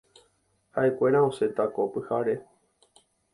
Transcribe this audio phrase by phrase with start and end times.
[0.77, 2.35] Ha’ekuéra osẽta ko pyhare.